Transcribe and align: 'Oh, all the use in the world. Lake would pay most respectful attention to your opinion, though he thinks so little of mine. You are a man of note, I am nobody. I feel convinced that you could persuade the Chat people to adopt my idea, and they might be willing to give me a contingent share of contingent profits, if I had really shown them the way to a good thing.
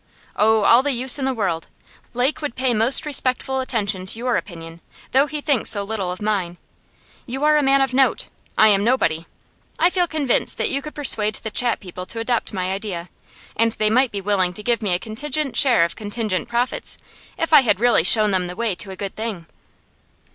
'Oh, 0.35 0.63
all 0.63 0.81
the 0.81 0.91
use 0.93 1.19
in 1.19 1.25
the 1.25 1.33
world. 1.35 1.67
Lake 2.15 2.41
would 2.41 2.55
pay 2.55 2.73
most 2.73 3.05
respectful 3.05 3.59
attention 3.59 4.07
to 4.07 4.17
your 4.17 4.35
opinion, 4.35 4.81
though 5.11 5.27
he 5.27 5.41
thinks 5.41 5.69
so 5.69 5.83
little 5.83 6.11
of 6.11 6.23
mine. 6.23 6.57
You 7.27 7.43
are 7.43 7.55
a 7.55 7.61
man 7.61 7.81
of 7.81 7.93
note, 7.93 8.27
I 8.57 8.69
am 8.69 8.83
nobody. 8.83 9.27
I 9.77 9.91
feel 9.91 10.07
convinced 10.07 10.57
that 10.57 10.71
you 10.71 10.81
could 10.81 10.95
persuade 10.95 11.35
the 11.35 11.51
Chat 11.51 11.79
people 11.79 12.07
to 12.07 12.19
adopt 12.19 12.51
my 12.51 12.71
idea, 12.71 13.09
and 13.55 13.73
they 13.73 13.91
might 13.91 14.11
be 14.11 14.21
willing 14.21 14.53
to 14.53 14.63
give 14.63 14.81
me 14.81 14.95
a 14.95 14.97
contingent 14.97 15.55
share 15.55 15.85
of 15.85 15.95
contingent 15.95 16.49
profits, 16.49 16.97
if 17.37 17.53
I 17.53 17.61
had 17.61 17.79
really 17.79 18.03
shown 18.03 18.31
them 18.31 18.47
the 18.47 18.55
way 18.55 18.73
to 18.73 18.89
a 18.89 18.95
good 18.95 19.15
thing. 19.15 19.45